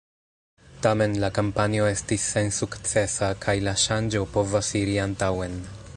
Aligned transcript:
Tamen 0.85 1.17
la 1.23 1.29
kampanjo 1.35 1.85
estis 1.89 2.25
sensukcesa 2.37 3.31
kaj 3.45 3.55
la 3.69 3.77
ŝanĝo 3.85 4.27
povas 4.39 4.73
iri 4.85 5.01
antaŭen. 5.09 5.65